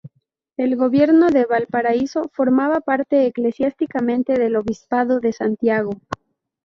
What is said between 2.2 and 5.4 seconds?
formaba parte eclesiásticamente del obispado de